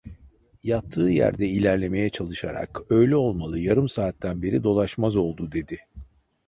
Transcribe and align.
Yattığı 0.63 1.01
yerde 1.09 1.47
ilerlemeye 1.47 2.09
çalışarak: 2.09 2.81
'Öyle 2.91 3.15
olmalı, 3.15 3.59
yarım 3.59 3.89
saatten 3.89 4.41
beri 4.41 4.63
dolaşmaz 4.63 5.15
oldu!' 5.15 5.51
dedi. 5.51 5.79